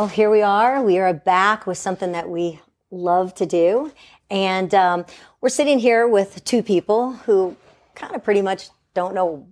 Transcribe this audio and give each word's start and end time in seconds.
Well, 0.00 0.08
here 0.08 0.30
we 0.30 0.40
are. 0.40 0.82
We 0.82 0.96
are 0.96 1.12
back 1.12 1.66
with 1.66 1.76
something 1.76 2.12
that 2.12 2.26
we 2.26 2.58
love 2.90 3.34
to 3.34 3.44
do. 3.44 3.92
And 4.30 4.74
um, 4.74 5.04
we're 5.42 5.50
sitting 5.50 5.78
here 5.78 6.08
with 6.08 6.42
two 6.42 6.62
people 6.62 7.12
who 7.26 7.54
kind 7.94 8.14
of 8.14 8.24
pretty 8.24 8.40
much 8.40 8.70
don't 8.94 9.14
know. 9.14 9.46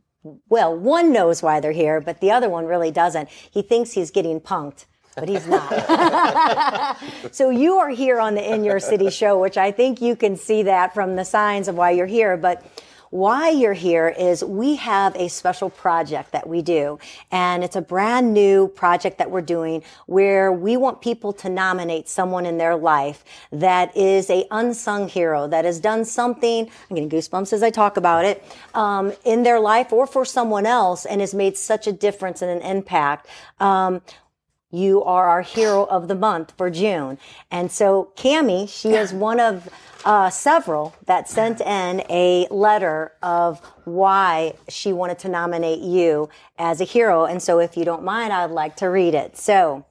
Well, 0.49 0.75
one 0.75 1.13
knows 1.13 1.43
why 1.43 1.61
they're 1.61 1.73
here, 1.73 2.01
but 2.01 2.23
the 2.23 2.31
other 2.31 2.49
one 2.49 2.65
really 2.65 2.91
doesn't. 2.91 3.29
He 3.29 3.61
thinks 3.61 3.93
he's 3.93 4.11
getting 4.11 4.41
punked, 4.41 4.87
but 5.15 5.29
he's 5.29 5.47
not. 5.47 6.97
so 7.31 7.51
you 7.51 7.77
are 7.77 7.91
here 7.91 8.19
on 8.19 8.35
the 8.35 8.55
In 8.55 8.65
Your 8.65 8.81
City 8.81 9.11
show, 9.11 9.39
which 9.39 9.59
I 9.59 9.71
think 9.71 10.01
you 10.01 10.17
can 10.17 10.35
see 10.35 10.63
that 10.63 10.95
from 10.95 11.17
the 11.17 11.27
signs 11.27 11.69
of 11.69 11.75
why 11.75 11.91
you're 11.91 12.07
here. 12.07 12.39
But 12.39 12.65
why 13.11 13.51
you're 13.51 13.73
here 13.73 14.09
is 14.09 14.45
we 14.45 14.77
have 14.77 15.15
a 15.17 15.29
special 15.29 15.71
project 15.71 16.33
that 16.33 16.49
we 16.49 16.63
do 16.63 16.99
and 17.31 17.65
it's 17.65 17.77
a 17.77 17.83
brand 17.83 18.33
new 18.33 18.69
project 18.69 19.19
that 19.19 19.31
we're 19.31 19.41
doing 19.41 19.83
where 20.07 20.53
we 20.53 20.77
want 20.77 21.01
people 21.01 21.33
to 21.33 21.49
nominate 21.49 22.09
someone 22.09 22.47
in 22.47 22.59
their 22.59 22.77
life 22.77 23.25
that 23.53 23.97
is 23.97 24.31
a 24.31 24.47
unsung 24.51 25.09
hero 25.09 25.47
that 25.49 25.65
has 25.65 25.81
done 25.81 26.05
something 26.05 26.69
i'm 26.91 26.95
getting 26.97 27.11
goosebumps 27.11 27.53
as 27.53 27.63
i 27.63 27.71
talk 27.71 27.97
about 27.97 28.25
it 28.25 28.45
um, 28.75 29.13
in 29.25 29.43
their 29.43 29.61
life 29.61 29.93
or 29.93 30.07
for 30.07 30.25
someone 30.25 30.67
else 30.67 31.05
and 31.05 31.21
has 31.21 31.35
made 31.35 31.57
such 31.57 31.87
a 31.87 31.93
difference 31.93 32.43
and 32.43 32.51
an 32.51 32.63
impact. 32.63 33.27
Um, 33.61 34.01
you 34.71 35.03
are 35.05 35.29
our 35.29 35.43
hero 35.43 35.85
of 35.85 36.09
the 36.09 36.15
month 36.15 36.53
for 36.57 36.71
June. 36.71 37.19
And 37.51 37.71
so 37.71 38.13
Cami, 38.17 38.69
she 38.69 38.91
is 38.91 39.13
one 39.29 39.41
of 39.41 39.69
uh, 40.05 40.31
several 40.31 40.95
that 41.07 41.29
sent 41.29 41.61
in 41.61 42.03
a 42.09 42.47
letter 42.51 43.13
of 43.23 43.61
why 43.85 44.55
she 44.69 44.93
wanted 44.93 45.19
to 45.21 45.29
nominate 45.29 45.81
you 45.81 46.29
as 46.59 46.81
a 46.81 46.85
hero. 46.85 47.25
And 47.25 47.43
so 47.43 47.59
if 47.59 47.77
you 47.77 47.85
don't 47.85 48.05
mind, 48.05 48.33
I'd 48.33 48.51
like 48.51 48.77
to 48.77 48.87
read 48.87 49.15
it. 49.15 49.37
So 49.37 49.85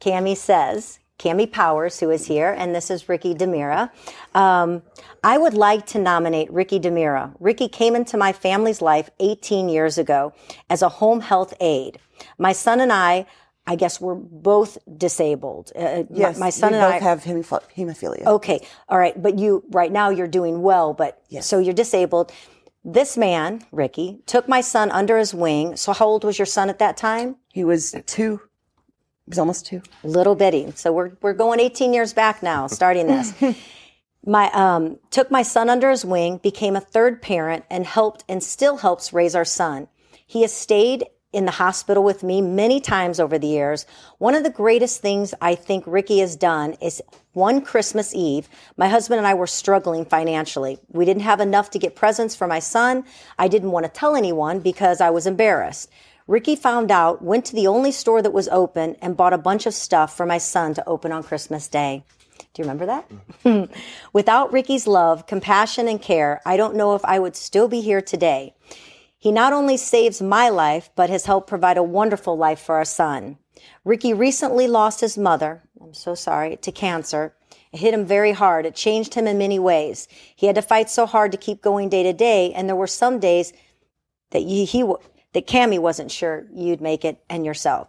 Cami 0.00 0.36
says, 0.36 0.98
Cami 1.18 1.50
Powers, 1.50 2.00
who 2.00 2.10
is 2.10 2.26
here, 2.26 2.54
and 2.56 2.74
this 2.74 2.90
is 2.90 3.08
Rickey 3.08 3.34
DiMera. 3.34 3.90
Um, 4.34 4.82
I 5.22 5.36
would 5.36 5.52
like 5.52 5.84
to 5.88 5.98
nominate 5.98 6.50
Rickey 6.50 6.80
DiMera. 6.80 7.34
Ricky 7.38 7.68
came 7.68 7.94
into 7.94 8.16
my 8.16 8.32
family's 8.32 8.80
life 8.80 9.10
18 9.20 9.68
years 9.68 9.98
ago 9.98 10.32
as 10.70 10.80
a 10.80 10.88
home 10.88 11.20
health 11.20 11.52
aide. 11.60 11.98
My 12.38 12.52
son 12.52 12.80
and 12.80 12.90
I 12.90 13.26
I 13.66 13.76
guess 13.76 14.00
we're 14.00 14.14
both 14.16 14.78
disabled. 14.96 15.70
Uh, 15.76 16.04
yes, 16.10 16.38
my, 16.38 16.46
my 16.46 16.50
son 16.50 16.74
and 16.74 16.82
both 16.82 16.94
I 16.94 16.98
have 17.04 17.22
hemoph- 17.24 17.62
hemophilia. 17.76 18.26
Okay, 18.26 18.66
all 18.88 18.98
right, 18.98 19.20
but 19.20 19.38
you 19.38 19.62
right 19.70 19.92
now 19.92 20.10
you're 20.10 20.26
doing 20.26 20.62
well, 20.62 20.92
but 20.92 21.22
Yes. 21.28 21.46
so 21.46 21.58
you're 21.58 21.74
disabled. 21.74 22.32
This 22.84 23.16
man, 23.16 23.62
Rickey, 23.70 24.20
took 24.26 24.48
my 24.48 24.62
son 24.62 24.90
under 24.90 25.18
his 25.18 25.34
wing. 25.34 25.76
So 25.76 25.92
how 25.92 26.06
old 26.06 26.24
was 26.24 26.38
your 26.38 26.46
son 26.46 26.70
at 26.70 26.78
that 26.78 26.96
time? 26.96 27.36
He 27.52 27.62
was 27.62 27.94
two. 28.06 28.38
He 29.26 29.28
was 29.30 29.38
almost 29.38 29.66
two. 29.66 29.82
Little 30.02 30.34
bitty. 30.34 30.72
So 30.74 30.90
we're 30.92 31.12
we're 31.20 31.34
going 31.34 31.60
18 31.60 31.92
years 31.92 32.12
back 32.14 32.42
now, 32.42 32.66
starting 32.66 33.06
this. 33.06 33.34
my 34.24 34.50
um, 34.52 34.98
took 35.10 35.30
my 35.30 35.42
son 35.42 35.68
under 35.68 35.90
his 35.90 36.04
wing, 36.04 36.38
became 36.38 36.74
a 36.74 36.80
third 36.80 37.20
parent, 37.22 37.64
and 37.70 37.86
helped 37.86 38.24
and 38.28 38.42
still 38.42 38.78
helps 38.78 39.12
raise 39.12 39.34
our 39.34 39.44
son. 39.44 39.88
He 40.26 40.40
has 40.42 40.52
stayed 40.52 41.04
in 41.32 41.44
the 41.44 41.52
hospital 41.52 42.02
with 42.02 42.22
me 42.22 42.42
many 42.42 42.80
times 42.80 43.20
over 43.20 43.38
the 43.38 43.46
years. 43.46 43.86
One 44.18 44.34
of 44.34 44.42
the 44.42 44.50
greatest 44.50 45.00
things 45.00 45.32
I 45.40 45.54
think 45.54 45.84
Rickey 45.86 46.18
has 46.18 46.34
done 46.34 46.74
is 46.80 47.00
one 47.32 47.62
Christmas 47.62 48.14
Eve, 48.14 48.48
my 48.76 48.88
husband 48.88 49.18
and 49.18 49.26
I 49.26 49.34
were 49.34 49.46
struggling 49.46 50.04
financially. 50.04 50.78
We 50.88 51.04
didn't 51.04 51.22
have 51.22 51.40
enough 51.40 51.70
to 51.70 51.78
get 51.78 51.94
presents 51.94 52.34
for 52.34 52.48
my 52.48 52.58
son. 52.58 53.04
I 53.38 53.46
didn't 53.46 53.70
want 53.70 53.86
to 53.86 53.92
tell 53.92 54.16
anyone 54.16 54.58
because 54.58 55.00
I 55.00 55.10
was 55.10 55.26
embarrassed. 55.26 55.88
Rickey 56.26 56.56
found 56.56 56.90
out, 56.90 57.22
went 57.22 57.44
to 57.46 57.54
the 57.54 57.66
only 57.66 57.92
store 57.92 58.22
that 58.22 58.32
was 58.32 58.48
open, 58.48 58.96
and 59.00 59.16
bought 59.16 59.32
a 59.32 59.38
bunch 59.38 59.66
of 59.66 59.74
stuff 59.74 60.16
for 60.16 60.26
my 60.26 60.38
son 60.38 60.74
to 60.74 60.88
open 60.88 61.10
on 61.12 61.22
Christmas 61.22 61.66
Day. 61.68 62.04
Do 62.52 62.62
you 62.62 62.68
remember 62.68 62.86
that? 62.86 63.70
Without 64.12 64.52
Rickey's 64.52 64.86
love, 64.86 65.26
compassion, 65.26 65.88
and 65.88 66.00
care, 66.00 66.40
I 66.44 66.56
don't 66.56 66.76
know 66.76 66.94
if 66.94 67.04
I 67.04 67.18
would 67.18 67.36
still 67.36 67.68
be 67.68 67.80
here 67.80 68.00
today. 68.00 68.54
He 69.20 69.30
not 69.30 69.52
only 69.52 69.76
saves 69.76 70.22
my 70.22 70.48
life, 70.48 70.88
but 70.96 71.10
has 71.10 71.26
helped 71.26 71.46
provide 71.46 71.76
a 71.76 71.82
wonderful 71.82 72.38
life 72.38 72.58
for 72.58 72.76
our 72.76 72.86
son. 72.86 73.36
Rickey 73.84 74.14
recently 74.14 74.66
lost 74.66 75.02
his 75.02 75.18
mother, 75.18 75.62
I'm 75.78 75.92
so 75.92 76.14
sorry, 76.14 76.56
to 76.56 76.72
cancer. 76.72 77.34
It 77.70 77.80
hit 77.80 77.92
him 77.92 78.06
very 78.06 78.32
hard. 78.32 78.64
It 78.64 78.74
changed 78.74 79.12
him 79.12 79.26
in 79.26 79.36
many 79.36 79.58
ways. 79.58 80.08
He 80.34 80.46
had 80.46 80.56
to 80.56 80.62
fight 80.62 80.88
so 80.88 81.04
hard 81.04 81.32
to 81.32 81.38
keep 81.38 81.60
going 81.60 81.90
day 81.90 82.02
to 82.02 82.14
day, 82.14 82.54
and 82.54 82.66
there 82.66 82.74
were 82.74 82.86
some 82.86 83.20
days 83.20 83.52
that 84.30 84.40
he, 84.40 84.64
he 84.64 84.82
that 85.34 85.46
Cami 85.46 85.78
wasn't 85.78 86.10
sure 86.10 86.46
you'd 86.54 86.80
make 86.80 87.04
it 87.04 87.22
and 87.28 87.44
yourself. 87.44 87.88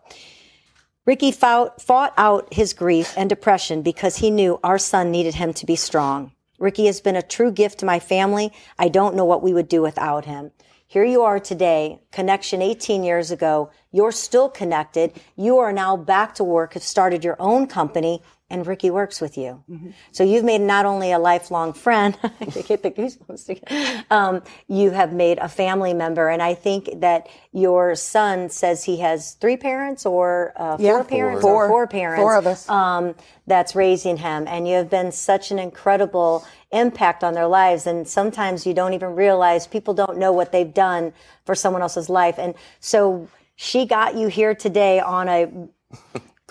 Rickey 1.05 1.31
fought, 1.31 1.81
fought 1.81 2.13
out 2.17 2.53
his 2.53 2.73
grief 2.73 3.13
and 3.15 3.29
depression 3.29 3.81
because 3.81 4.17
he 4.17 4.29
knew 4.29 4.59
our 4.65 4.77
son 4.77 5.11
needed 5.11 5.35
him 5.35 5.53
to 5.53 5.65
be 5.65 5.77
strong. 5.77 6.33
Rickey 6.59 6.85
has 6.87 6.99
been 7.01 7.15
a 7.15 7.23
true 7.23 7.51
gift 7.51 7.79
to 7.79 7.85
my 7.85 7.99
family. 7.99 8.51
I 8.77 8.89
don't 8.89 9.15
know 9.15 9.25
what 9.25 9.41
we 9.41 9.53
would 9.53 9.69
do 9.69 9.81
without 9.81 10.25
him. 10.25 10.51
Here 10.91 11.05
you 11.05 11.21
are 11.21 11.39
today, 11.39 12.01
connection 12.11 12.61
18 12.61 13.01
years 13.01 13.31
ago. 13.31 13.69
You're 13.93 14.11
still 14.11 14.49
connected. 14.49 15.13
You 15.37 15.57
are 15.57 15.71
now 15.71 15.95
back 15.95 16.35
to 16.35 16.43
work, 16.43 16.73
have 16.73 16.83
started 16.83 17.23
your 17.23 17.37
own 17.39 17.67
company, 17.67 18.21
and 18.51 18.67
Rickey 18.67 18.91
works 18.91 19.21
with 19.21 19.37
you. 19.37 19.63
So 20.11 20.23
you've 20.23 20.43
made 20.43 20.61
not 20.61 20.85
only 20.85 21.11
a 21.11 21.19
lifelong 21.19 21.73
friend, 21.73 22.17
I 22.23 22.45
get 22.61 22.83
the 22.83 22.91
goosebumps 22.91 23.49
again. 23.49 24.05
Um, 24.11 24.43
you 24.67 24.91
have 24.91 25.13
made 25.13 25.39
a 25.39 25.47
family 25.49 25.93
member. 25.93 26.29
And 26.29 26.41
I 26.41 26.53
think 26.53 26.89
that 26.99 27.27
your 27.53 27.95
son 27.95 28.49
says 28.49 28.83
he 28.83 28.97
has 28.99 29.33
three 29.35 29.57
parents 29.57 30.05
or 30.05 30.53
uh, 30.57 30.77
four 30.77 30.85
Yeah, 30.85 31.03
parents 31.03 31.41
four. 31.41 31.65
or 31.65 31.69
four 31.69 31.87
parents. 31.87 32.21
Four 32.21 32.35
of 32.35 32.45
us. 32.45 32.69
Um, 32.69 33.15
that's 33.47 33.75
raising 33.75 34.17
him. 34.17 34.47
And 34.47 34.67
you 34.67 34.75
have 34.75 34.89
been 34.89 35.11
such 35.11 35.51
an 35.51 35.57
incredible 35.59 36.45
impact 36.71 37.23
on 37.23 37.33
their 37.33 37.47
lives. 37.47 37.87
And 37.87 38.07
sometimes 38.07 38.65
you 38.65 38.73
don't 38.73 38.93
even 38.93 39.15
realize 39.15 39.65
people 39.67 39.93
don't 39.93 40.17
know 40.17 40.31
what 40.33 40.51
they've 40.51 40.73
done 40.73 41.13
for 41.45 41.55
someone 41.55 41.81
else's 41.81 42.09
life. 42.09 42.35
And 42.37 42.53
so 42.79 43.27
she 43.55 43.85
got 43.85 44.15
you 44.15 44.27
here 44.27 44.55
today 44.55 44.99
on 44.99 45.27
a 45.29 45.51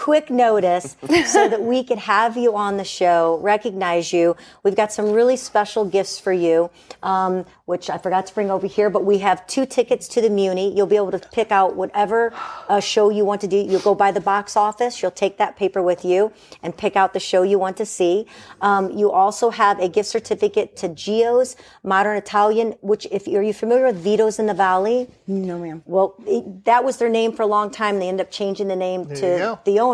quick 0.00 0.30
notice 0.30 0.96
so 1.26 1.46
that 1.46 1.60
we 1.62 1.84
could 1.84 1.98
have 1.98 2.34
you 2.34 2.56
on 2.56 2.78
the 2.78 2.84
show, 2.84 3.38
recognize 3.42 4.14
you. 4.14 4.34
We've 4.62 4.74
got 4.74 4.92
some 4.92 5.12
really 5.12 5.36
special 5.36 5.84
gifts 5.84 6.18
for 6.18 6.32
you, 6.32 6.70
um, 7.02 7.44
which 7.66 7.90
I 7.90 7.98
forgot 7.98 8.26
to 8.26 8.34
bring 8.34 8.50
over 8.50 8.66
here, 8.66 8.88
but 8.88 9.04
we 9.04 9.18
have 9.18 9.46
two 9.46 9.66
tickets 9.66 10.08
to 10.08 10.22
the 10.22 10.30
Muny. 10.30 10.74
You'll 10.74 10.86
be 10.86 10.96
able 10.96 11.10
to 11.10 11.18
pick 11.18 11.52
out 11.52 11.76
whatever 11.76 12.32
uh, 12.70 12.80
show 12.80 13.10
you 13.10 13.26
want 13.26 13.42
to 13.42 13.46
do. 13.46 13.58
You'll 13.58 13.80
go 13.80 13.94
by 13.94 14.10
the 14.10 14.22
box 14.22 14.56
office. 14.56 15.02
You'll 15.02 15.10
take 15.10 15.36
that 15.36 15.56
paper 15.56 15.82
with 15.82 16.02
you 16.02 16.32
and 16.62 16.74
pick 16.74 16.96
out 16.96 17.12
the 17.12 17.20
show 17.20 17.42
you 17.42 17.58
want 17.58 17.76
to 17.76 17.84
see. 17.84 18.26
Um, 18.62 18.90
you 18.96 19.10
also 19.10 19.50
have 19.50 19.78
a 19.80 19.88
gift 19.88 20.08
certificate 20.08 20.76
to 20.78 20.88
Gio's 20.88 21.56
Modern 21.82 22.16
Italian, 22.16 22.74
which 22.80 23.06
if 23.10 23.26
are 23.26 23.42
you 23.42 23.52
familiar 23.52 23.84
with 23.84 23.96
Vito's 23.96 24.38
in 24.38 24.46
the 24.46 24.54
Valley? 24.54 25.08
No, 25.26 25.58
ma'am. 25.58 25.82
Well, 25.84 26.14
it, 26.26 26.64
that 26.64 26.84
was 26.84 26.96
their 26.96 27.10
name 27.10 27.32
for 27.32 27.42
a 27.42 27.46
long 27.46 27.70
time. 27.70 27.98
They 27.98 28.08
ended 28.08 28.26
up 28.26 28.32
changing 28.32 28.68
the 28.68 28.76
name 28.76 29.06
you 29.10 29.16
to 29.16 29.60
the 29.66 29.78
owner. 29.78 29.89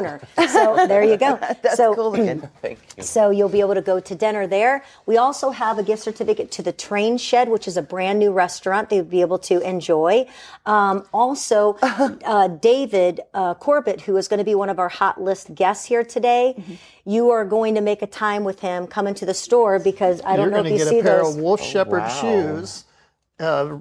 So 0.48 0.86
there 0.86 1.02
you 1.04 1.16
go. 1.16 1.36
That's 1.62 1.76
so, 1.76 1.94
cool 1.94 2.10
looking. 2.12 2.40
Thank 2.62 2.78
you. 2.96 3.02
So 3.02 3.30
you'll 3.30 3.48
be 3.48 3.60
able 3.60 3.74
to 3.74 3.82
go 3.82 4.00
to 4.00 4.14
dinner 4.14 4.46
there. 4.46 4.84
We 5.06 5.16
also 5.16 5.50
have 5.50 5.78
a 5.78 5.82
gift 5.82 6.02
certificate 6.02 6.50
to 6.52 6.62
the 6.62 6.72
Train 6.72 7.18
Shed, 7.18 7.48
which 7.48 7.66
is 7.68 7.76
a 7.76 7.82
brand 7.82 8.18
new 8.18 8.32
restaurant 8.32 8.90
they'll 8.90 9.04
be 9.04 9.20
able 9.20 9.38
to 9.40 9.60
enjoy. 9.60 10.26
Um, 10.66 11.06
also, 11.12 11.76
uh, 11.82 12.48
David 12.48 13.20
uh, 13.34 13.54
Corbett, 13.54 14.02
who 14.02 14.16
is 14.16 14.28
going 14.28 14.38
to 14.38 14.44
be 14.44 14.54
one 14.54 14.68
of 14.70 14.78
our 14.78 14.88
hot 14.88 15.20
list 15.20 15.54
guests 15.54 15.86
here 15.86 16.04
today, 16.04 16.54
Mm-hmm. 16.56 16.74
you 17.06 17.30
are 17.30 17.44
going 17.44 17.74
to 17.76 17.80
make 17.82 18.02
a 18.02 18.06
time 18.06 18.44
with 18.44 18.60
him, 18.60 18.86
coming 18.86 19.14
to 19.14 19.26
the 19.26 19.34
store 19.34 19.78
because 19.78 20.20
I 20.24 20.36
don't 20.36 20.46
You're 20.50 20.50
know 20.52 20.62
going 20.62 20.66
if 20.66 20.70
to 20.70 20.72
you 20.72 20.78
get 20.78 20.88
see 20.88 20.98
a 21.00 21.02
pair 21.02 21.18
those. 21.18 21.36
of 21.36 21.42
Wolf 21.42 21.62
Shepard 21.62 22.02
wow. 22.02 22.08
shoes, 22.08 22.84
uh, 23.40 23.78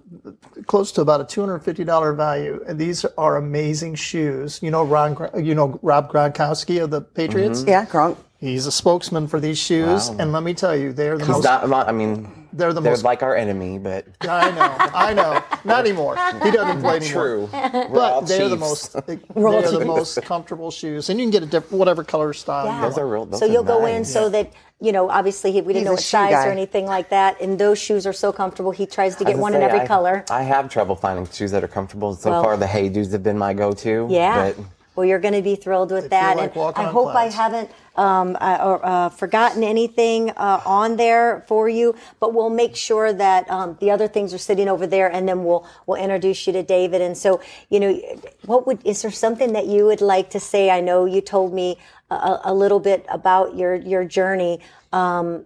close 0.68 0.92
to 0.94 1.02
about 1.02 1.22
a 1.22 1.24
$250 1.24 2.16
value. 2.18 2.64
And 2.68 2.78
these 2.80 3.06
are 3.18 3.38
amazing 3.38 3.96
shoes. 3.96 4.60
You 4.62 4.72
know, 4.72 4.84
Ron, 4.84 5.18
you 5.44 5.56
know 5.56 5.80
Rob 5.82 6.12
Gronkowski 6.12 6.84
of 6.84 6.90
the 6.92 7.02
Patriots. 7.02 7.64
Yeah, 7.68 7.86
Gronk. 7.86 8.18
He's 8.38 8.68
a 8.68 8.72
spokesman 8.72 9.28
for 9.28 9.40
these 9.40 9.58
shoes, 9.58 10.10
and 10.10 10.32
let 10.34 10.44
me 10.44 10.54
tell 10.54 10.76
you, 10.76 10.92
they're 10.94 11.18
the 11.18 11.26
most. 11.26 11.44
not, 11.44 11.68
not- 11.70 11.88
I 11.88 11.94
mean, 11.94 12.48
They're 12.54 12.74
the 12.74 12.82
they're 12.82 12.92
most- 12.92 13.04
like 13.04 13.24
our 13.24 13.36
enemy, 13.36 13.80
but 13.80 14.06
I 14.22 14.52
know, 14.52 14.76
I 14.94 15.14
know, 15.14 15.42
not 15.64 15.80
anymore. 15.80 16.16
He 16.44 16.52
doesn't 16.52 16.82
play 16.82 16.98
anymore. 16.98 17.48
true. 17.48 17.50
We're 17.52 17.88
But 17.90 18.22
they're 18.28 18.50
the 18.50 18.58
most. 18.58 18.94
They, 19.08 19.14
are 19.36 19.62
the 19.72 19.84
most 19.86 20.22
comfortable 20.22 20.70
shoes, 20.70 21.10
and 21.10 21.18
you 21.20 21.26
can 21.26 21.32
get 21.32 21.44
a 21.44 21.48
different, 21.48 21.80
whatever 21.80 22.04
color 22.04 22.34
style. 22.34 22.66
Yeah. 22.66 22.76
you 22.76 22.82
Those 22.82 22.92
want. 22.92 23.02
are 23.02 23.08
real. 23.08 23.26
Those 23.26 23.40
so 23.40 23.46
are 23.48 23.50
you'll 23.50 23.64
go 23.64 23.86
in 23.88 24.00
nice. 24.00 24.14
so 24.14 24.30
that 24.30 24.52
you 24.82 24.92
know 24.92 25.10
obviously 25.10 25.52
he, 25.54 25.62
we 25.62 25.72
didn't 25.74 25.84
He's 25.84 25.86
know 25.86 25.92
what 25.94 26.02
size 26.02 26.32
guy. 26.32 26.48
or 26.48 26.52
anything 26.52 26.86
like 26.86 27.10
that 27.10 27.40
and 27.40 27.58
those 27.58 27.80
shoes 27.80 28.06
are 28.06 28.14
so 28.14 28.34
comfortable 28.34 28.72
he 28.72 28.86
tries 28.86 29.16
to 29.16 29.24
get 29.24 29.38
one 29.38 29.54
gonna 29.54 29.64
in 29.64 29.70
every 29.72 29.82
I- 29.82 29.88
color 29.88 30.26
I 30.30 30.42
have 30.44 30.70
trouble 30.70 30.96
finding 30.96 31.26
shoes 31.32 31.52
that 31.52 31.64
are 31.64 31.68
comfortable. 31.68 32.14
So 32.16 32.30
Well- 32.32 32.44
far, 32.44 32.58
the 32.58 32.68
Hey 32.68 32.90
Dudes 32.90 33.12
have 33.14 33.24
been 33.24 33.38
my 33.38 33.54
go-to. 33.54 34.08
yeah 34.10 34.52
But 34.54 34.66
well 34.96 35.06
you're 35.06 35.20
going 35.20 35.34
to 35.34 35.42
be 35.42 35.56
thrilled 35.56 35.92
with 35.92 36.10
that 36.10 36.38
like 36.38 36.56
and 36.56 36.76
i 36.78 36.84
hope 36.84 37.14
i 37.16 37.26
haven't 37.26 37.70
um, 37.98 38.36
uh, 38.36 38.38
uh, 38.40 39.10
forgotten 39.10 39.64
anything 39.64 40.32
uh, 40.32 40.62
on 40.66 40.98
there 40.98 41.44
for 41.48 41.70
you, 41.70 41.96
but 42.20 42.34
we'll 42.34 42.50
make 42.50 42.76
sure 42.76 43.14
that 43.14 43.50
um, 43.50 43.78
the 43.80 43.92
other 43.92 44.08
things 44.08 44.34
are 44.34 44.40
sitting 44.40 44.68
over 44.68 44.86
there, 44.86 45.12
and 45.12 45.28
then 45.28 45.44
we'll 45.44 45.68
we'll 45.86 46.02
introduce 46.02 46.46
you 46.48 46.54
to 46.54 46.64
David. 46.64 47.02
And 47.02 47.18
so, 47.18 47.42
you 47.70 47.80
know, 47.80 48.00
what 48.46 48.68
would 48.68 48.86
is 48.86 49.02
there 49.02 49.12
something 49.12 49.54
that 49.54 49.68
you 49.68 49.86
would 49.86 50.02
like 50.02 50.30
to 50.32 50.40
say? 50.40 50.70
I 50.70 50.82
know 50.82 51.06
you 51.06 51.22
told 51.22 51.54
me 51.54 51.78
a, 52.10 52.40
a 52.46 52.54
little 52.54 52.80
bit 52.80 53.06
about 53.10 53.56
your 53.56 53.76
your 53.76 54.04
journey. 54.04 54.60
Um, 54.92 55.46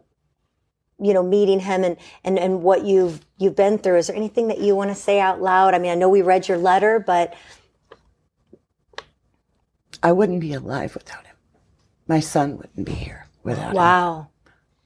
you 1.02 1.14
know, 1.14 1.24
meeting 1.24 1.62
him 1.62 1.86
and, 1.86 1.96
and, 2.26 2.38
and 2.38 2.62
what 2.62 2.84
you've, 2.84 3.26
you've 3.38 3.56
been 3.56 3.78
through. 3.78 3.96
Is 3.96 4.08
there 4.08 4.16
anything 4.18 4.50
that 4.50 4.60
you 4.60 4.76
want 4.76 4.90
to 4.90 4.96
say 4.96 5.18
out 5.18 5.42
loud? 5.42 5.74
I 5.74 5.80
mean, 5.80 5.92
I 5.92 5.96
know 5.96 6.10
we 6.10 6.22
read 6.22 6.50
your 6.50 6.58
letter, 6.58 7.00
but 7.00 7.36
I 10.02 10.12
wouldn't 10.12 10.40
be 10.40 10.54
alive 10.54 10.94
without 10.94 11.26
him. 11.26 11.36
My 12.08 12.20
son 12.20 12.58
wouldn't 12.58 12.86
be 12.86 12.94
here 12.94 13.28
without 13.44 13.72
him. 13.72 13.76
wow. 13.76 14.28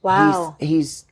Wow. 0.01 0.55
He's, 0.59 0.69
he's 0.69 1.05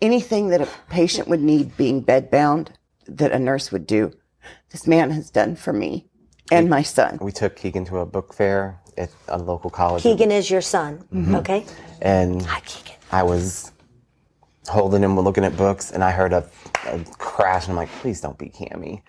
anything 0.00 0.48
that 0.48 0.60
a 0.60 0.68
patient 0.88 1.28
would 1.28 1.40
need 1.40 1.76
being 1.76 2.02
bedbound 2.02 2.68
that 3.06 3.32
a 3.32 3.38
nurse 3.38 3.70
would 3.70 3.86
do. 3.86 4.12
This 4.70 4.86
man 4.86 5.10
has 5.10 5.30
done 5.30 5.56
for 5.56 5.72
me 5.72 6.06
and 6.50 6.68
my 6.68 6.82
son. 6.82 7.18
We 7.20 7.32
took 7.32 7.56
Keegan 7.56 7.84
to 7.86 7.98
a 7.98 8.06
book 8.06 8.32
fair 8.32 8.80
at 8.96 9.10
a 9.28 9.38
local 9.38 9.70
college. 9.70 10.02
Keegan 10.02 10.32
is 10.32 10.50
your 10.50 10.60
son. 10.60 10.98
Mm-hmm. 11.12 11.34
Okay. 11.36 11.64
and 12.02 12.42
Hi, 12.42 12.60
Keegan. 12.60 12.96
I 13.12 13.22
was 13.22 13.72
holding 14.68 15.02
him, 15.02 15.18
looking 15.18 15.44
at 15.44 15.56
books, 15.56 15.90
and 15.92 16.04
I 16.04 16.10
heard 16.10 16.32
a, 16.32 16.48
a 16.86 16.98
crash, 17.18 17.64
and 17.64 17.72
I'm 17.72 17.76
like, 17.76 17.90
please 18.00 18.20
don't 18.20 18.38
be 18.38 18.50
Cami. 18.50 19.02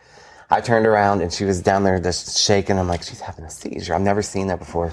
I 0.51 0.62
turned 0.62 0.88
around, 0.88 1.22
and 1.22 1.31
she 1.31 1.46
was 1.46 1.62
down 1.62 1.84
there 1.84 2.00
just 2.00 2.38
shaking. 2.40 2.80
I'm 2.80 2.88
like, 2.88 3.04
she's 3.04 3.19
having 3.19 3.46
a 3.46 3.50
seizure. 3.50 3.94
I've 3.94 4.01
never 4.01 4.22
seen 4.22 4.48
that 4.48 4.60
before. 4.60 4.92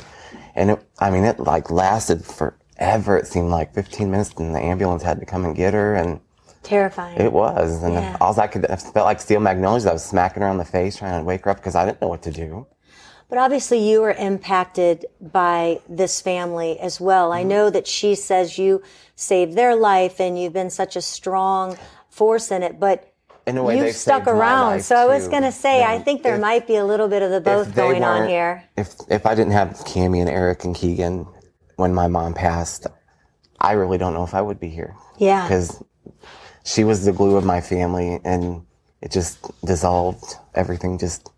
And 0.55 0.70
it, 0.73 0.87
I 0.99 1.11
mean, 1.11 1.25
it 1.25 1.38
like 1.41 1.70
lasted 1.70 2.25
forever. 2.25 3.17
It 3.17 3.26
seemed 3.26 3.49
like 3.50 3.75
15 3.75 4.11
minutes, 4.11 4.32
and 4.37 4.55
the 4.55 4.61
ambulance 4.61 5.03
had 5.03 5.19
to 5.20 5.26
come 5.26 5.44
and 5.44 5.56
get 5.56 5.73
her, 5.75 5.94
and 5.94 6.20
Terrifying. 6.62 7.19
it 7.20 7.32
was. 7.32 7.82
And 7.82 7.94
Yeah. 7.94 8.17
all 8.20 8.38
I 8.38 8.47
could, 8.49 8.67
I 8.70 8.76
felt 8.76 9.06
like 9.06 9.20
Steel 9.20 9.41
Magnolias. 9.41 9.87
I 9.87 9.93
was 9.93 10.05
smacking 10.05 10.43
her 10.43 10.49
on 10.49 10.58
the 10.58 10.64
face, 10.64 10.97
trying 10.97 11.20
to 11.20 11.25
wake 11.25 11.44
her 11.44 11.50
up, 11.50 11.56
because 11.58 11.75
I 11.75 11.87
didn't 11.87 12.00
know 12.03 12.08
what 12.08 12.23
to 12.23 12.31
do. 12.31 12.67
But 13.29 13.38
obviously, 13.38 13.79
you 13.79 14.03
were 14.03 14.12
impacted 14.12 15.06
by 15.20 15.81
this 15.88 16.20
family 16.20 16.79
as 16.79 17.00
well. 17.00 17.31
Mm-hmm. 17.31 17.38
I 17.38 17.43
know 17.43 17.70
that 17.70 17.87
she 17.87 18.14
says 18.14 18.58
you 18.58 18.82
saved 19.17 19.55
their 19.56 19.75
life 19.75 20.20
and 20.20 20.38
you've 20.38 20.53
been 20.53 20.70
such 20.70 20.94
a 20.97 21.03
strong 21.03 21.76
force 22.08 22.50
in 22.53 22.62
it, 22.62 22.79
but 22.79 23.12
In 23.46 23.56
a 23.58 23.62
way, 23.62 23.76
you've 23.76 23.84
they've 23.87 23.94
stuck 23.94 24.25
saved 24.25 24.26
my 24.26 24.32
around. 24.32 24.66
life, 24.72 24.82
So 24.82 24.96
I 24.96 25.04
was 25.06 25.28
going 25.28 25.43
to 25.44 25.52
say, 25.52 25.84
I 25.84 25.98
think 26.00 26.22
there 26.25 26.34
if- 26.34 26.40
might 26.40 26.66
be 26.66 26.76
a 26.76 26.84
little 26.84 27.06
bit 27.08 27.22
of 27.22 27.31
the 27.31 27.40
both 27.40 27.75
going 27.76 28.02
on 28.02 28.28
here. 28.28 28.64
If 28.76 28.94
if 29.08 29.25
I 29.25 29.34
didn't 29.37 29.52
have 29.52 29.69
Cami 29.87 30.20
and 30.20 30.28
Eric 30.28 30.64
and 30.64 30.75
Keegan 30.75 31.26
when 31.76 31.94
my 31.94 32.08
mom 32.08 32.34
passed, 32.34 32.87
I 33.60 33.72
really 33.72 33.98
don't 33.98 34.14
know 34.14 34.25
if 34.25 34.34
I 34.34 34.43
would 34.43 34.58
be 34.58 34.69
here. 34.69 34.96
Yeah. 35.19 35.44
Because 35.44 35.82
she 36.64 36.82
was 36.82 37.04
the 37.04 37.12
glue 37.12 37.37
of 37.37 37.44
my 37.44 37.60
family, 37.60 38.19
and 38.25 38.66
it 39.00 39.12
just 39.12 39.38
dissolved 39.64 40.34
everything. 40.54 40.98
Just 40.98 41.31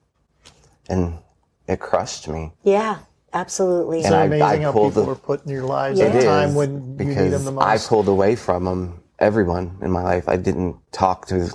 and 0.88 1.18
it 1.66 1.78
crushed 1.80 2.26
me. 2.26 2.52
Yeah, 2.62 3.00
absolutely. 3.34 3.98
It's 3.98 4.06
And 4.06 4.14
amazing 4.14 4.42
I 4.42 4.62
how 4.62 4.72
people 4.72 4.90
the- 4.90 5.10
are 5.10 5.14
put 5.14 5.44
in 5.44 5.50
your 5.52 5.64
lives 5.64 5.98
Yeah. 5.98 6.06
at 6.06 6.14
It 6.16 6.22
a 6.22 6.26
time 6.26 6.48
is, 6.50 6.54
when 6.54 6.70
you 6.72 6.78
need 6.80 6.96
because 6.96 7.30
them 7.32 7.44
the 7.44 7.52
most. 7.52 7.64
I 7.66 7.76
pulled 7.76 8.08
away 8.08 8.34
from 8.34 8.64
them, 8.64 9.02
everyone 9.18 9.76
in 9.82 9.90
my 9.90 10.02
life. 10.02 10.26
I 10.26 10.36
didn't 10.36 10.76
talk 10.92 11.26
to 11.26 11.50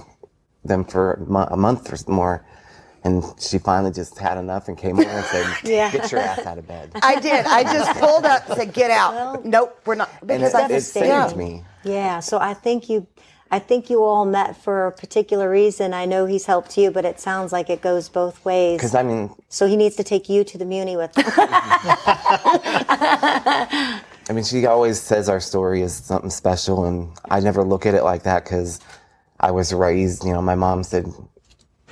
them 0.63 0.85
for 0.85 1.13
a 1.51 1.57
month 1.57 1.91
or 1.91 2.11
more. 2.11 2.45
And 3.05 3.21
she 3.37 3.57
finally 3.59 3.91
just 3.91 4.17
had 4.17 4.37
enough 4.37 4.69
and 4.69 4.77
came 4.77 4.97
over 4.97 5.09
and 5.09 5.25
said, 5.25 5.57
Yeah. 5.65 5.91
"Get 5.91 6.09
your 6.09 6.21
ass 6.21 6.45
out 6.45 6.57
of 6.57 6.65
bed." 6.65 6.91
I 7.03 7.19
did. 7.19 7.45
I 7.45 7.63
just 7.63 7.99
pulled 7.99 8.23
up 8.23 8.47
and 8.47 8.57
said, 8.57 8.73
get 8.73 8.91
out. 8.91 9.43
nope, 9.43 9.77
we're 9.85 9.95
not. 9.95 10.09
And 10.21 10.41
it, 10.41 10.55
I 10.55 10.71
it 10.71 10.81
saved 10.81 11.35
me. 11.35 11.63
Yeah, 11.83 12.21
so 12.21 12.39
I 12.39 12.53
think 12.53 12.89
you, 12.89 13.05
I 13.51 13.59
think 13.59 13.89
you 13.89 14.03
all 14.03 14.23
met 14.25 14.55
for 14.55 14.87
a 14.87 14.91
particular 14.93 15.49
reason. 15.49 15.93
I 15.93 16.05
know 16.05 16.25
he's 16.25 16.45
helped 16.45 16.77
you, 16.77 16.91
but 16.91 17.03
it 17.03 17.19
sounds 17.19 17.51
like 17.51 17.69
it 17.69 17.81
goes 17.81 18.07
both 18.07 18.43
ways. 18.45 18.77
Because 18.77 18.95
I 18.95 19.03
mean, 19.03 19.35
So 19.49 19.67
he 19.67 19.75
needs 19.75 19.97
to 19.97 20.03
take 20.05 20.29
you 20.29 20.45
to 20.45 20.57
the 20.57 20.63
Muny 20.63 20.95
with 20.95 21.13
him. 21.17 21.25
I 24.29 24.31
mean, 24.33 24.45
she 24.45 24.65
always 24.65 25.01
says 25.01 25.27
our 25.27 25.41
story 25.41 25.81
is 25.81 25.93
something 25.93 26.29
special, 26.29 26.85
and 26.85 27.09
I 27.29 27.41
never 27.41 27.63
look 27.63 27.85
at 27.85 27.93
it 27.93 28.03
like 28.03 28.23
that 28.23 28.45
because 28.45 28.79
I 29.43 29.51
was 29.51 29.73
raised. 29.73 30.23
You 30.25 30.33
know, 30.33 30.41
my 30.41 30.55
mom 30.55 30.83
said, 30.83 31.05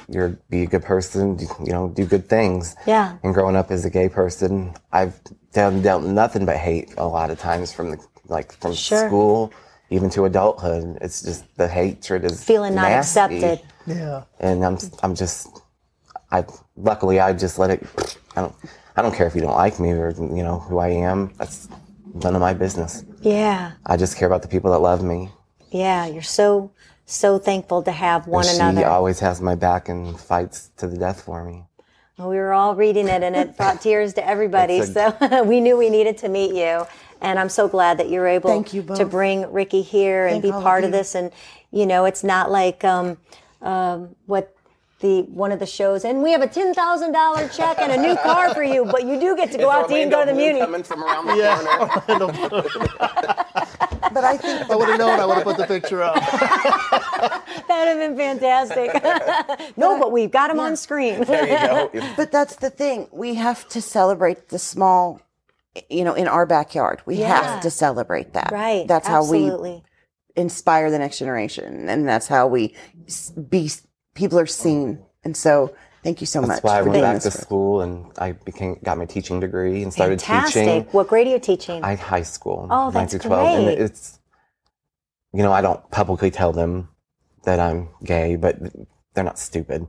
"You're 0.07 0.29
be 0.49 0.63
a 0.63 0.67
good 0.73 0.83
person. 0.83 1.37
You 1.67 1.73
know, 1.75 1.89
do 1.89 2.05
good 2.05 2.27
things." 2.29 2.75
Yeah. 2.87 3.17
And 3.23 3.33
growing 3.33 3.55
up 3.55 3.69
as 3.71 3.83
a 3.85 3.89
gay 3.89 4.09
person, 4.09 4.73
I've 4.91 5.19
dealt, 5.53 5.83
dealt 5.83 6.03
nothing 6.03 6.45
but 6.45 6.55
hate 6.57 6.93
a 6.97 7.05
lot 7.05 7.29
of 7.29 7.37
times 7.39 7.71
from 7.73 7.91
the 7.91 7.97
like 8.27 8.53
from 8.61 8.73
Sure. 8.73 9.07
school 9.07 9.51
even 9.89 10.09
to 10.11 10.23
adulthood. 10.25 10.97
It's 11.01 11.21
just 11.21 11.43
the 11.57 11.67
hatred 11.67 12.23
is 12.23 12.41
Feeling 12.43 12.75
not 12.75 12.83
nasty. 12.89 13.19
accepted. 13.19 13.59
yeah. 13.85 14.23
and 14.39 14.63
I'm 14.63 14.77
I'm 15.03 15.13
just 15.15 15.49
I 16.31 16.45
luckily 16.77 17.19
I 17.19 17.33
just 17.33 17.59
let 17.59 17.69
it. 17.71 17.83
I 18.37 18.41
don't 18.41 18.55
I 18.95 19.01
don't 19.01 19.13
care 19.13 19.27
if 19.27 19.35
you 19.35 19.41
don't 19.41 19.57
like 19.65 19.77
me 19.81 19.89
or 19.91 20.11
you 20.11 20.43
know 20.47 20.59
who 20.59 20.77
I 20.79 20.89
am. 21.11 21.33
That's 21.37 21.67
none 22.23 22.33
of 22.35 22.39
my 22.41 22.53
business. 22.53 23.03
Yeah, 23.21 23.73
I 23.85 23.97
just 23.97 24.15
care 24.17 24.27
about 24.31 24.41
the 24.41 24.47
people 24.47 24.71
that 24.71 24.79
love 24.79 25.03
me. 25.03 25.29
yeah. 25.71 26.05
You're 26.05 26.23
so 26.41 26.71
so 27.13 27.39
thankful 27.39 27.83
to 27.83 27.91
have 27.91 28.27
one 28.27 28.45
and 28.45 28.55
she 28.55 28.61
another. 28.61 28.87
always 28.87 29.19
has 29.19 29.41
my 29.41 29.55
back 29.55 29.89
and 29.89 30.19
fights 30.19 30.71
to 30.77 30.87
the 30.87 30.97
death 30.97 31.21
for 31.23 31.43
me. 31.45 31.65
we 32.17 32.37
were 32.37 32.53
all 32.53 32.75
reading 32.75 33.07
it, 33.07 33.23
and 33.23 33.35
it 33.35 33.57
brought 33.57 33.81
tears 33.81 34.13
to 34.15 34.27
everybody. 34.27 34.75
It's 34.77 34.93
so 34.93 35.15
we 35.45 35.59
knew 35.59 35.77
we 35.77 35.89
needed 35.89 36.17
to 36.19 36.29
meet 36.29 36.53
you, 36.55 36.85
and 37.21 37.39
I'm 37.39 37.49
so 37.49 37.67
glad 37.67 37.97
that 37.99 38.09
you're 38.09 38.27
able 38.27 38.49
Thank 38.49 38.73
you 38.73 38.83
to 38.95 39.05
bring 39.05 39.51
Rickey 39.51 39.81
here 39.81 40.25
and 40.27 40.41
Thank 40.41 40.43
be 40.43 40.51
all 40.51 40.59
of 40.59 40.63
part 40.63 40.83
of 40.83 40.91
this. 40.91 41.15
And 41.15 41.31
you 41.71 41.85
know, 41.85 42.05
it's 42.05 42.23
not 42.23 42.51
like 42.51 42.83
um, 42.83 43.17
um, 43.61 44.15
what. 44.27 44.55
The 44.99 45.23
one 45.23 45.51
of 45.51 45.57
the 45.57 45.65
shows, 45.65 46.05
and 46.05 46.21
we 46.21 46.31
have 46.31 46.43
a 46.43 46.47
ten 46.47 46.75
thousand 46.75 47.11
dollar 47.13 47.47
check 47.47 47.79
and 47.79 47.91
a 47.91 47.97
new 47.97 48.15
car 48.17 48.53
for 48.53 48.61
you, 48.61 48.85
but 48.85 49.03
you 49.03 49.19
do 49.19 49.35
get 49.35 49.51
to 49.51 49.57
go 49.57 49.71
out 49.71 49.89
to 49.89 49.97
eat 49.97 50.03
and 50.03 50.11
go 50.11 50.23
to 50.23 50.31
the 50.31 50.39
Muny. 50.39 50.59
coming 50.59 50.83
from 50.83 51.03
around 51.03 51.25
the 51.25 51.33
corner. 53.27 53.45
but 54.13 54.23
I 54.23 54.37
think 54.37 54.69
I 54.69 54.75
would 54.75 54.89
have 54.89 54.99
known. 54.99 55.19
I 55.19 55.25
would 55.25 55.35
have 55.35 55.43
put 55.43 55.57
the 55.57 55.65
picture 55.65 56.01
up. 56.03 56.15
That 57.67 57.85
would 57.85 58.01
have 58.01 58.15
been 58.17 58.39
fantastic. 58.39 59.77
no, 59.77 59.97
but 59.99 60.11
we've 60.11 60.31
got 60.31 60.49
him 60.49 60.59
on 60.59 60.75
screen. 60.75 61.23
There 61.23 61.47
you 61.47 61.99
go. 62.01 62.13
But 62.17 62.31
that's 62.31 62.55
the 62.57 62.69
thing. 62.69 63.07
We 63.11 63.35
have 63.35 63.67
to 63.69 63.81
celebrate 63.81 64.49
the 64.49 64.59
small, 64.59 65.21
you 65.89 66.03
know, 66.03 66.13
in 66.13 66.27
our 66.27 66.45
backyard. 66.45 67.01
We 67.05 67.15
Yeah. 67.17 67.41
have 67.41 67.61
to 67.61 67.69
celebrate 67.69 68.33
that. 68.33 68.51
Right. 68.51 68.87
That's 68.87 69.07
how 69.07 69.29
we 69.29 69.83
inspire 70.35 70.91
the 70.91 70.99
next 70.99 71.19
generation. 71.19 71.87
And 71.87 72.07
that's 72.07 72.27
how 72.27 72.47
we 72.47 72.75
be, 73.49 73.69
people 74.15 74.39
are 74.39 74.45
seen. 74.47 74.99
And 75.23 75.37
so 75.37 75.73
thank 76.03 76.21
you 76.21 76.27
so 76.27 76.39
That's 76.41 76.47
much 76.47 76.55
That's 76.57 76.63
why 76.63 76.79
I 76.79 76.81
went 76.81 77.01
back 77.01 77.21
to 77.21 77.31
school 77.31 77.81
and 77.81 78.05
I 78.17 78.31
became 78.33 78.79
got 78.83 78.97
my 78.97 79.05
teaching 79.05 79.39
degree 79.39 79.83
and 79.83 79.91
started 79.93 80.21
Fantastic. 80.21 80.65
teaching. 80.65 80.83
What 80.91 81.07
grade 81.07 81.27
are 81.27 81.31
you 81.31 81.39
teaching? 81.39 81.83
I 81.83 81.95
high 81.95 82.23
school. 82.23 82.67
Oh, 82.69 82.85
nine 82.85 82.93
that's 82.93 83.11
through 83.13 83.29
12. 83.29 83.55
And 83.57 83.65
great. 83.65 83.79
it's, 83.79 84.19
you 85.33 85.43
know, 85.43 85.51
I 85.51 85.61
don't 85.61 85.89
publicly 85.91 86.31
tell 86.31 86.51
them 86.53 86.89
that 87.43 87.59
I'm 87.59 87.89
gay, 88.03 88.35
but 88.35 88.57
they're 89.13 89.23
not 89.23 89.39
stupid. 89.39 89.87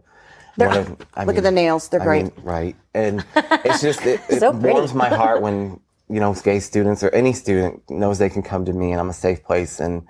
One 0.57 0.77
of- 0.77 0.97
I 1.15 1.25
Look 1.25 1.37
at 1.39 1.43
the 1.45 1.51
nails. 1.51 1.89
They're 1.89 2.01
I 2.01 2.05
great. 2.05 2.23
mean, 2.25 2.45
right. 2.45 2.77
And 2.95 3.25
it's 3.37 3.81
just, 3.81 4.05
it, 4.07 4.21
it 4.29 4.41
So 4.41 4.53
pretty. 4.53 4.75
warms 4.75 4.95
my 4.95 5.09
heart 5.09 5.41
when, 5.43 5.81
you 6.09 6.21
know, 6.21 6.35
gay 6.35 6.61
students 6.61 7.03
or 7.03 7.09
any 7.11 7.33
student 7.33 7.83
knows 7.91 8.19
they 8.19 8.29
can 8.29 8.43
come 8.43 8.65
to 8.67 8.73
me 8.73 8.93
and 8.93 9.01
I'm 9.01 9.09
a 9.11 9.15
safe 9.15 9.43
place 9.45 9.81
and, 9.81 10.03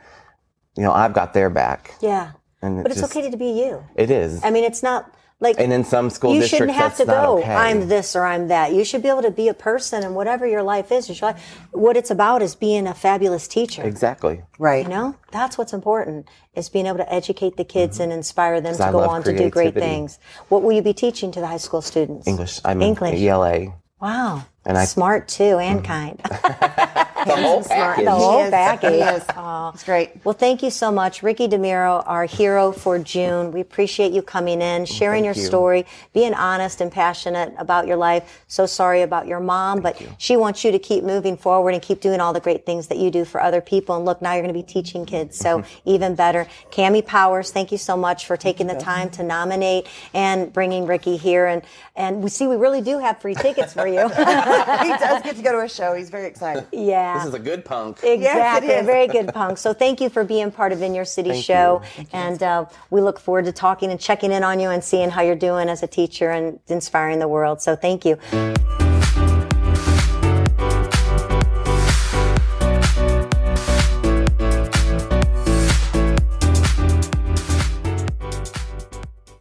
you 0.77 0.83
know, 0.83 0.93
I've 0.93 1.13
got 1.13 1.33
their 1.35 1.51
back. 1.51 1.95
yeah. 2.01 2.33
And 2.65 2.85
But 2.85 2.93
it's 2.93 3.01
just, 3.01 3.17
okay 3.17 3.29
to 3.29 3.37
be 3.37 3.51
you. 3.51 3.85
It 3.97 4.09
is. 4.13 4.43
I 4.45 4.51
mean, 4.51 4.63
it's 4.63 4.85
not 4.85 5.13
like 5.43 5.61
and 5.61 5.73
in 5.73 5.85
some 5.85 6.09
school 6.09 6.33
you 6.35 6.41
districts, 6.41 6.59
shouldn't 6.59 6.77
have 6.79 6.93
that's 6.97 7.01
to 7.01 7.05
not 7.07 7.27
go. 7.27 7.39
okay. 7.41 7.55
I'm 7.55 7.89
this 7.89 8.17
or 8.17 8.25
I'm 8.25 8.49
that. 8.49 8.73
You 8.73 8.85
should 8.85 9.03
be 9.03 9.09
able 9.11 9.23
to 9.23 9.31
be 9.31 9.49
a 9.49 9.55
person, 9.55 10.03
and 10.03 10.15
whatever 10.15 10.47
your 10.47 10.63
life 10.63 10.91
is, 10.91 11.09
you 11.09 11.15
should, 11.15 11.35
what 11.73 11.97
it's 11.97 12.11
about 12.11 12.41
is 12.41 12.55
being 12.55 12.87
a 12.87 12.95
fabulous 12.95 13.47
teacher. 13.49 13.83
Exactly. 13.83 14.43
right. 14.59 14.85
You 14.85 14.91
know, 14.91 15.17
that's 15.31 15.59
what's 15.59 15.73
important 15.75 16.29
is 16.55 16.69
being 16.69 16.87
able 16.87 16.99
to 16.99 17.13
educate 17.13 17.57
the 17.57 17.65
kids 17.65 18.01
and 18.01 18.13
inspire 18.13 18.61
them 18.61 18.75
to 18.77 18.79
Mm-hmm. 18.81 18.89
I 18.89 18.93
go 18.93 18.99
love 18.99 19.11
on 19.11 19.23
to 19.25 19.37
do 19.37 19.51
great 19.51 19.75
things. 19.75 20.19
What 20.49 20.63
will 20.63 20.73
you 20.73 20.83
be 20.83 20.95
teaching 20.95 21.33
to 21.33 21.41
the 21.41 21.47
high 21.47 21.57
school 21.67 21.83
students? 21.83 22.27
English. 22.27 22.61
I'm 22.65 22.81
English. 22.81 23.21
ELA. 23.21 23.75
Wow. 24.01 24.45
And 24.65 24.77
I- 24.79 24.83
Mm-hmm. 24.83 24.87
smart 24.89 25.29
too 25.29 25.59
and 25.59 25.85
kind. 25.85 26.21
The 27.27 27.37
whole 27.37 27.63
package. 27.65 28.05
The 28.05 28.11
whole 28.11 28.39
He 28.39 28.45
is. 28.45 28.51
package. 28.51 28.93
He 28.93 28.99
is. 29.01 29.25
Aw. 29.37 29.71
It's 29.73 29.85
great. 29.85 30.11
Well, 30.25 30.35
thank 30.35 30.63
you 30.63 30.71
so 30.71 30.91
much, 30.91 31.23
Rickey 31.23 31.49
DiMera, 31.49 32.03
our 32.07 32.25
hero 32.27 32.73
for 32.73 32.99
June. 32.99 33.53
We 33.53 33.61
appreciate 33.61 34.13
you 34.13 34.23
coming 34.23 34.61
in, 34.61 34.85
sharing 34.85 35.25
your 35.25 35.35
you. 35.35 35.43
story, 35.43 35.87
being 36.13 36.35
honest 36.35 36.81
and 36.81 36.91
passionate 36.91 37.55
about 37.59 37.87
your 37.87 37.97
life. 37.97 38.43
So 38.49 38.67
sorry 38.67 39.03
about 39.03 39.27
your 39.27 39.41
mom, 39.41 39.81
but 39.81 40.01
she 40.19 40.37
wants 40.37 40.65
you 40.65 40.73
to 40.73 40.79
keep 40.79 41.05
moving 41.05 41.37
forward 41.37 41.75
and 41.75 41.83
keep 41.83 42.01
doing 42.01 42.21
all 42.21 42.33
the 42.33 42.41
great 42.41 42.67
things 42.67 42.89
that 42.89 42.99
you 42.99 43.11
do 43.11 43.25
for 43.25 43.41
other 43.43 43.61
people. 43.61 43.97
And 43.97 44.05
look, 44.05 44.21
now 44.23 44.33
you're 44.33 44.43
going 44.43 44.55
to 44.55 44.59
be 44.59 44.67
teaching 44.67 45.05
kids, 45.07 45.37
so 45.39 45.65
even 45.85 46.15
better. 46.15 46.47
Cami 46.71 47.05
Powers, 47.05 47.51
thank 47.51 47.73
you 47.73 47.79
so 47.79 47.97
much 47.97 48.27
for 48.27 48.37
taking 48.37 48.67
the 48.67 48.75
time 48.75 49.11
to 49.11 49.23
nominate 49.23 49.87
and 50.15 50.53
bringing 50.53 50.87
Rickey 50.87 51.17
here. 51.17 51.47
And 51.47 51.63
and 51.95 52.23
we 52.23 52.31
see 52.31 52.47
we 52.47 52.57
really 52.57 52.81
do 52.81 52.99
have 52.99 53.21
free 53.21 53.35
tickets 53.35 53.73
for 53.75 53.87
you. 53.87 54.09
he 54.09 54.15
does 54.25 55.23
get 55.25 55.37
to 55.37 55.43
go 55.43 55.53
to 55.53 55.61
a 55.61 55.69
show. 55.69 55.95
He's 55.95 56.11
very 56.11 56.27
excited. 56.27 56.67
yeah. 56.73 57.12
This 57.15 57.27
is 57.27 57.35
a 57.35 57.39
good 57.39 57.65
punk. 57.65 58.01
Exactly. 58.03 58.71
is. 58.71 58.83
a 58.83 58.85
very 58.85 59.07
good 59.07 59.33
punk. 59.35 59.59
So 59.59 59.73
thank 59.73 60.01
you 60.01 60.09
for 60.09 60.25
being 60.25 60.51
part 60.51 60.73
of 60.73 60.83
In 60.83 60.95
Your 60.95 61.05
City 61.05 61.31
Thank 61.31 61.45
show. 61.45 61.83
you. 61.99 62.07
And 62.13 62.43
uh, 62.43 62.67
we 62.91 63.01
look 63.01 63.19
forward 63.19 63.45
to 63.47 63.53
talking 63.53 63.91
and 63.91 64.01
checking 64.01 64.33
in 64.33 64.45
on 64.45 64.61
you 64.61 64.71
and 64.71 64.83
seeing 64.83 65.11
how 65.11 65.23
you're 65.23 65.37
doing 65.37 65.69
as 65.69 65.83
a 65.83 65.87
teacher 65.87 66.31
and 66.31 66.59
inspiring 66.69 67.19
the 67.19 67.29
world. 67.29 67.61
So 67.61 67.77
thank 67.77 68.05
you. 68.05 68.19